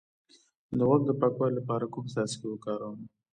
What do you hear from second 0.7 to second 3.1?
د غوږ د پاکوالي لپاره کوم څاڅکي وکاروم؟